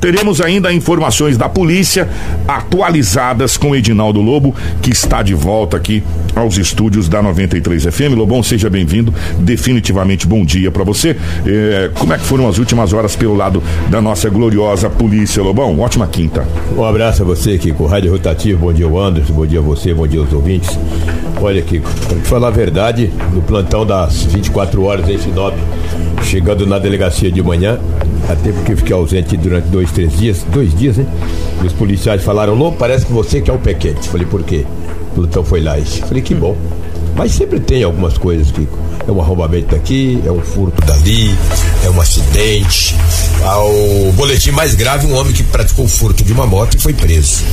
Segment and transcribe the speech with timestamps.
[0.00, 2.08] Teremos ainda informações da polícia
[2.48, 6.02] atualizadas com Edinaldo Lobo, que está de volta aqui
[6.34, 8.16] aos estúdios da 93 FM.
[8.16, 9.12] Lobão, seja bem-vindo.
[9.38, 11.16] Definitivamente bom dia para você.
[11.46, 15.78] É, como é que foram as últimas horas pelo lado da nossa gloriosa polícia, Lobão?
[15.78, 16.46] Ótima quinta.
[16.74, 17.84] Um abraço a você, Kiko.
[17.84, 19.34] Rádio Rotativo, bom dia, Anderson.
[19.34, 20.78] Bom dia a você, bom dia aos ouvintes.
[21.42, 25.54] Olha, Kiko, para te falar a verdade, no plantão das 24 horas em Sinop,
[26.22, 27.78] chegando na delegacia de manhã,
[28.28, 31.06] até porque fiquei ausente durante dois, três dias, dois dias, né?
[31.62, 34.08] E os policiais falaram, Lobo, parece que você que é o Pequete.
[34.08, 34.64] Falei, por quê?
[35.12, 35.76] O plantão foi lá.
[36.06, 36.56] Falei, que bom.
[37.16, 38.78] Mas sempre tem algumas coisas, Kiko.
[39.06, 41.34] É um arrombamento daqui, é um furto dali,
[41.84, 42.94] é um acidente.
[43.44, 43.70] Ao
[44.12, 47.44] boletim mais grave, um homem que praticou furto de uma moto e foi preso.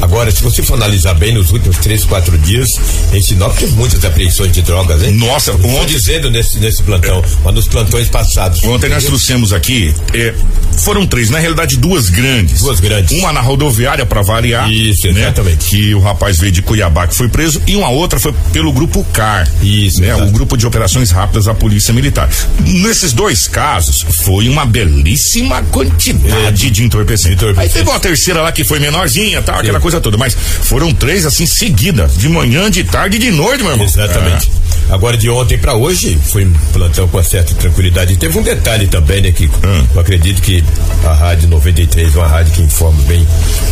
[0.00, 2.78] Agora, se você for analisar bem nos últimos três, quatro dias,
[3.12, 5.12] em Sinop teve muitas apreensões de drogas, hein?
[5.12, 8.62] Nossa, Não estou ontem, dizendo nesse, nesse plantão, mas nos plantões passados.
[8.64, 10.34] ontem nós trouxemos aqui, é,
[10.78, 12.60] foram três, na realidade duas grandes.
[12.62, 13.18] Duas grandes.
[13.18, 14.70] Uma na rodoviária para variar.
[14.70, 15.22] Isso, né?
[15.22, 15.66] exatamente.
[15.66, 19.04] Que o rapaz veio de Cuiabá que foi preso e uma outra foi pelo grupo
[19.12, 19.48] CAR.
[19.62, 20.14] Isso, né?
[20.14, 22.28] O grupo de operações rápidas da Polícia Militar.
[22.60, 27.42] Nesses dois casos foi uma belíssima quantidade de entorpecentes.
[27.56, 31.24] Aí teve uma terceira lá que foi menorzinha, tal, aquela coisa toda, mas foram três
[31.24, 33.86] assim seguidas, de manhã, de tarde e de noite, meu irmão.
[33.86, 34.50] Exatamente.
[34.90, 38.12] Agora de ontem para hoje foi um plantão com certa tranquilidade.
[38.12, 39.56] E teve um detalhe também, né, Kiko?
[39.66, 39.86] Hum.
[39.94, 40.62] Eu acredito que
[41.04, 43.26] a Rádio 93 é uma rádio que informa bem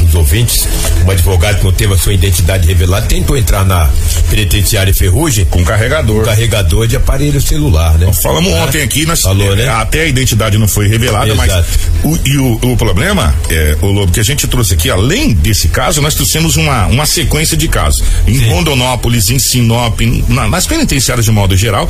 [0.06, 0.66] os ouvintes.
[1.06, 3.88] Um advogado que não teve a sua identidade revelada tentou entrar na
[4.30, 6.22] penitenciária Ferrugem Com carregador.
[6.22, 8.12] um carregador de aparelho celular, né?
[8.12, 9.68] Falamos Ah, ontem aqui, nós, Falou, né?
[9.68, 11.64] até a identidade não foi revelada, Exato.
[12.02, 15.32] mas o, e o, o problema, é, o Lobo, que a gente trouxe aqui, além
[15.34, 18.02] desse caso, nós trouxemos uma, uma sequência de casos.
[18.26, 18.48] Em Sim.
[18.50, 21.88] Rondonópolis, em Sinop, na- nas penitenciárias de modo geral,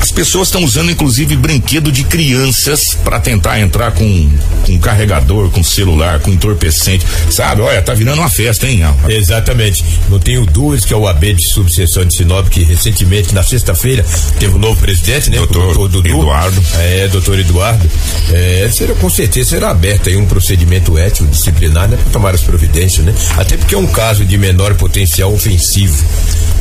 [0.00, 4.30] as pessoas estão usando inclusive brinquedo de crianças para tentar entrar com,
[4.64, 7.04] com carregador, com celular, com entorpecente.
[7.30, 8.82] Sabe, olha, tá virando uma festa, hein?
[9.08, 9.84] Exatamente.
[10.08, 14.04] Não tenho dúvidas que é o AB de subseção de Sinop, que recentemente, na sexta-feira,
[14.38, 15.38] teve um novo presidente, né?
[15.38, 16.08] Doutor o doutor Dudu.
[16.08, 16.62] Eduardo.
[16.74, 17.90] É, doutor Eduardo.
[18.32, 21.96] É, será, com certeza será aberto aí um procedimento ético, disciplinar, né?
[21.96, 23.14] Para tomar as providências, né?
[23.36, 26.04] Até porque é um caso de menor potencial ofensivo.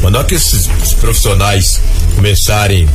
[0.02, 0.68] Mas na hora que esses
[1.00, 1.82] profissionais
[2.16, 2.88] começarem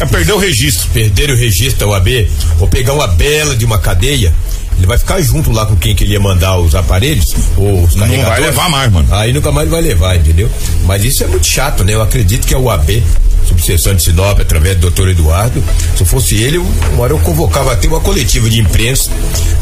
[0.00, 0.88] É perder o registro.
[0.90, 2.28] perder o registro da UAB
[2.60, 4.32] ou pegar uma bela de uma cadeia,
[4.78, 7.94] ele vai ficar junto lá com quem que ele ia mandar os aparelhos ou os
[7.96, 8.44] Não vai carregadores.
[8.46, 9.14] levar mais, mano.
[9.14, 10.48] Aí nunca mais vai levar, entendeu?
[10.84, 11.94] Mas isso é muito chato, né?
[11.94, 13.02] Eu acredito que a UAB,
[13.46, 15.62] subseção de Sinop, através do doutor Eduardo,
[15.96, 19.10] se fosse ele, uma hora eu convocava até uma coletiva de imprensa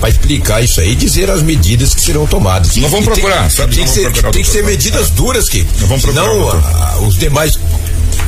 [0.00, 2.76] para explicar isso aí e dizer as medidas que serão tomadas.
[2.76, 3.74] Nós vamos E tem- procurar, sabe?
[3.74, 5.66] Tem, que ser, procurar o tem que ser medidas duras que.
[5.80, 7.58] Nós vamos procurar o Senão, a- os demais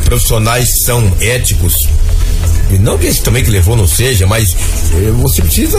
[0.04, 1.88] profissionais são éticos.
[2.70, 4.54] E não que esse também que levou não seja, mas
[4.94, 5.78] eh, você precisa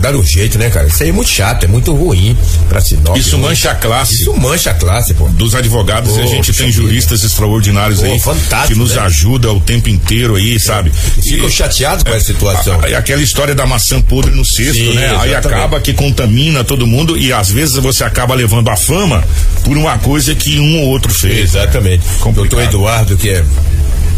[0.00, 0.86] dar um jeito, né, cara?
[0.88, 2.36] Isso aí é muito chato, é muito ruim
[2.68, 3.16] pra Sinop.
[3.16, 3.48] Isso né?
[3.48, 4.14] mancha a classe.
[4.14, 5.28] Isso mancha a classe, pô.
[5.28, 6.80] dos advogados e a gente tem vida.
[6.82, 9.02] juristas extraordinários Pô, aí fantástico, que nos né?
[9.02, 10.90] ajudam o tempo inteiro aí, sabe?
[11.22, 12.80] Ficam E- chateados com essa situação.
[12.80, 15.06] a- a- aquela história da maçã podre no cesto, Sim, né?
[15.20, 15.46] Aí exatamente.
[15.60, 19.22] acaba que contamina todo mundo e às vezes você acaba levando a fama
[19.62, 21.38] por uma coisa que um ou outro fez.
[21.54, 22.02] Exatamente.
[22.20, 22.34] Complicado.
[22.50, 23.44] Doutor Eduardo, que é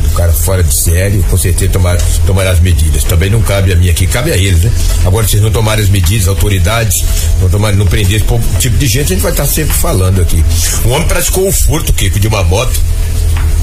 [0.07, 1.97] um cara fora de série, com certeza tomar,
[2.27, 3.05] tomar as medidas.
[3.05, 4.73] Também não cabe a mim aqui, cabe a eles, né?
[5.05, 7.05] Agora, se não tomarem as medidas, autoridades,
[7.41, 10.45] não tomarem, não prender esse tipo de gente, a gente vai estar sempre falando aqui.
[10.85, 12.81] Um homem praticou o furto, Kiko, de uma moto.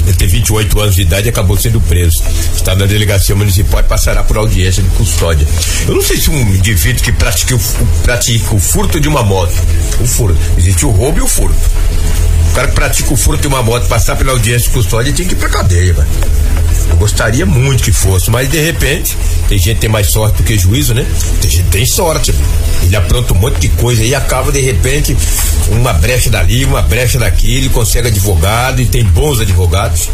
[0.05, 2.21] Ele tem 28 anos de idade e acabou sendo preso.
[2.53, 5.47] Está na delegacia municipal e passará por audiência de custódia.
[5.87, 7.59] Eu não sei se um indivíduo que pratica o,
[8.03, 9.53] pratica o furto de uma moto.
[10.01, 10.37] O furto.
[10.57, 11.55] Existe o roubo e o furto.
[12.53, 15.33] Cara que pratica o furto de uma moto, passar pela audiência de custódia, tem que
[15.33, 16.07] ir pra cadeia, velho.
[16.89, 20.43] Eu gostaria muito que fosse, mas de repente, tem gente que tem mais sorte do
[20.43, 21.05] que juízo, né?
[21.41, 22.33] Tem gente que tem sorte.
[22.83, 25.17] Ele apronta um monte de coisa e acaba de repente
[25.69, 30.09] uma brecha dali, uma brecha daqui, ele consegue advogado e tem bons advogados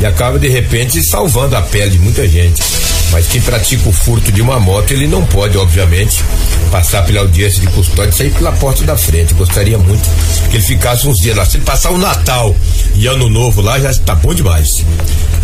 [0.00, 2.62] e acaba de repente salvando a pele de muita gente.
[3.10, 6.22] Mas quem pratica o furto de uma moto, ele não pode, obviamente,
[6.70, 9.34] passar pela audiência de custódia e sair pela porta da frente.
[9.34, 10.08] Gostaria muito
[10.50, 11.44] que ele ficasse uns dias lá.
[11.44, 12.54] Se ele passar o Natal
[12.94, 14.84] e Ano Novo lá, já está bom demais.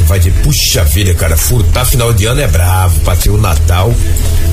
[0.06, 3.00] Vai dizer, puxa vida, cara, furtar final de ano é bravo.
[3.00, 3.94] Passei o Natal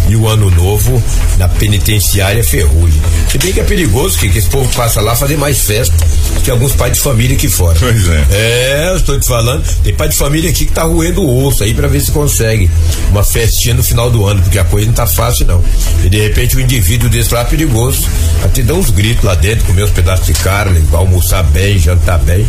[0.07, 1.01] e o Ano Novo
[1.37, 3.01] na penitenciária Ferrugem.
[3.29, 5.95] Se bem que é perigoso que, que esse povo passa lá fazer mais festa
[6.43, 7.77] que alguns pais de família aqui fora.
[7.79, 8.25] Pois é.
[8.31, 9.63] É, eu estou te falando.
[9.83, 12.69] Tem pai de família aqui que tá roendo o osso aí pra ver se consegue
[13.09, 15.63] uma festinha no final do ano, porque a coisa não tá fácil não.
[16.03, 18.07] E de repente o indivíduo desse lá é perigoso,
[18.43, 22.45] até dá uns gritos lá dentro, comer uns pedaços de carne, almoçar bem, jantar bem.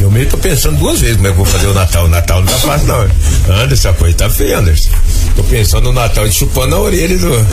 [0.00, 2.04] Eu meio tô pensando duas vezes como é que eu vou fazer o Natal.
[2.04, 3.54] O Natal não tá fácil não.
[3.56, 4.90] Anderson, a coisa tá feia, Anderson.
[5.36, 7.46] Tô pensando no Natal, chupando a orelha do.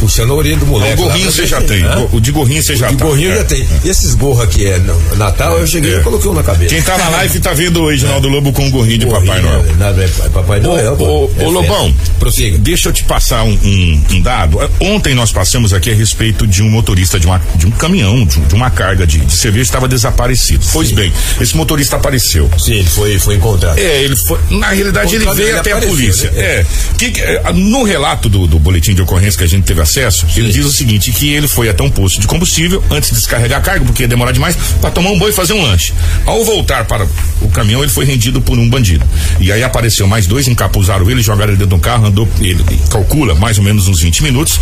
[0.00, 0.94] puxando a orelha do moleque.
[0.94, 1.82] O gorrinho você já tem.
[1.82, 2.08] Hã?
[2.12, 2.94] O de gorrinho você já tem.
[2.94, 3.08] O de tá.
[3.08, 3.36] gorrinho é.
[3.36, 3.68] já tem.
[3.84, 5.98] E esses gorros aqui é no Natal, eu cheguei é.
[5.98, 6.74] e coloquei um na cabeça.
[6.74, 9.64] Quem tá na live tá vendo o Reginaldo Lobo com o gorrinho de Papai Noel.
[9.76, 10.96] Nada, é Papai Noel.
[10.98, 12.56] Ô, Lobão, prossiga.
[12.58, 14.58] Deixa eu te passar um, um, um, dado.
[14.80, 18.40] Ontem nós passamos aqui a respeito de um motorista de, uma, de um caminhão, de,
[18.40, 20.64] de uma carga de, de cerveja que estava desaparecido.
[20.64, 20.70] Sim.
[20.72, 22.50] Pois bem, esse motorista apareceu.
[22.58, 23.78] Sim, foi, foi encontrado.
[23.78, 24.38] É, ele foi.
[24.50, 26.30] Na realidade, ele veio ele até apareceu, a polícia.
[26.30, 26.40] Né?
[26.40, 26.66] É.
[26.98, 27.12] Que,
[27.54, 30.40] no relato do, do, boletim de ocorrência que a gente teve acesso, Sim.
[30.40, 33.60] ele diz o seguinte: que ele foi até um posto de combustível antes de descarregar
[33.60, 35.92] a carga, porque ia demorar demais, para tomar um banho e fazer um lanche.
[36.26, 37.06] Ao voltar para
[37.40, 39.06] o caminhão, ele foi rendido por um bandido.
[39.38, 43.34] E aí apareceu mais dois, encapuzaram ele, jogaram ele dentro do carro, andou, ele calcula
[43.34, 44.58] mais ou menos uns 20 minutos.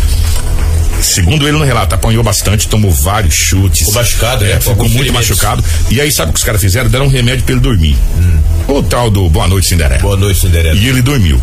[1.01, 3.79] Segundo ele no relato, apanhou bastante, tomou vários chutes.
[3.79, 4.59] Ficou machucado, é, né?
[4.59, 5.63] Ficou muito machucado.
[5.89, 6.89] E aí, sabe o que os caras fizeram?
[6.89, 7.97] Deram um remédio para ele dormir.
[8.17, 8.39] Hum.
[8.67, 10.01] O tal do Boa Noite Cinderela.
[10.01, 10.75] Boa Noite Cinderela.
[10.75, 11.41] E ele dormiu.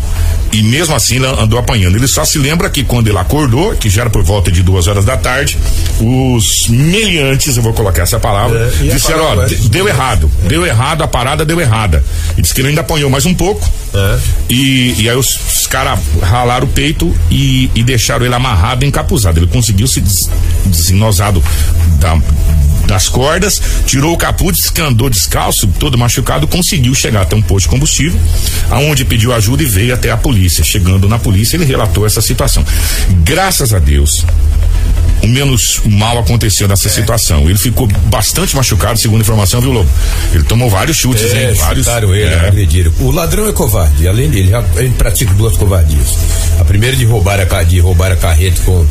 [0.55, 1.97] E mesmo assim ele andou apanhando.
[1.97, 4.87] Ele só se lembra que quando ele acordou, que já era por volta de duas
[4.87, 5.57] horas da tarde,
[5.99, 11.03] os meliantes, eu vou colocar essa palavra, é, disseram, ó, é deu errado, deu errado,
[11.03, 12.01] a parada deu errada.
[12.37, 13.69] E disse que ele ainda apanhou mais um pouco.
[13.93, 14.19] É.
[14.49, 18.87] E, e aí os, os caras ralaram o peito e, e, deixaram ele amarrado e
[18.87, 19.37] encapuzado.
[19.37, 20.29] Ele conseguiu se des,
[21.99, 22.17] da,
[22.85, 27.69] das cordas, tirou o capuz, andou descalço, todo machucado, conseguiu chegar até um posto de
[27.69, 28.19] combustível,
[28.69, 30.63] aonde pediu ajuda e veio até a polícia.
[30.63, 32.63] Chegando na polícia, ele relatou essa situação.
[33.23, 34.25] Graças a Deus,
[35.23, 36.91] o menos mal aconteceu nessa é.
[36.91, 37.49] situação.
[37.49, 39.89] Ele ficou bastante machucado, segundo a informação, viu, Lobo?
[40.33, 41.53] Ele tomou vários chutes, é, hein?
[41.55, 41.87] Vários.
[41.87, 42.47] ele, é.
[42.47, 42.91] agrediram.
[42.99, 46.17] O ladrão é covarde, além dele, ele pratica duas covardias.
[46.59, 48.85] A primeira de roubar a, de roubar a carreta com,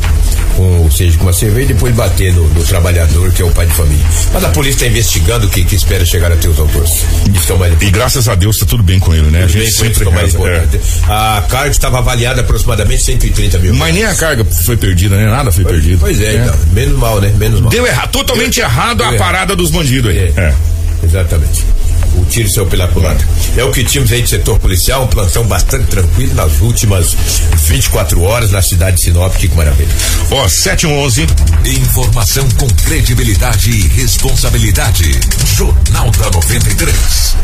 [0.55, 3.51] com ou seja, com uma cerveja e depois bater no, no, trabalhador, que é o
[3.51, 4.05] pai de família.
[4.33, 7.03] Mas a polícia está investigando o que, que espera chegar até os autores.
[7.33, 9.45] Isso é mais e graças a Deus está tudo bem com ele, né?
[9.47, 10.05] Tudo a gente sempre.
[10.05, 11.11] É.
[11.11, 13.73] A carga estava avaliada aproximadamente 130 mil.
[13.75, 15.99] Mas nem a carga foi perdida, nem nada foi, foi perdido.
[15.99, 16.55] Pois é, é, então.
[16.71, 17.33] Menos mal, né?
[17.37, 17.69] Menos mal.
[17.69, 19.25] Deu errado, totalmente Deu, errado Deu a errado.
[19.25, 20.17] parada dos bandidos aí.
[20.17, 20.33] É.
[20.37, 20.53] é.
[21.03, 21.63] Exatamente
[22.19, 23.27] o tiro seu pela culatra.
[23.57, 27.15] É o que tínhamos aí de setor policial, um plantão bastante tranquilo nas últimas
[27.67, 29.93] 24 horas na cidade de Sinop, que maravilha.
[30.31, 31.27] Ó, oh, 711.
[31.65, 35.19] Informação com credibilidade e responsabilidade.
[35.55, 37.35] Jornal da 93.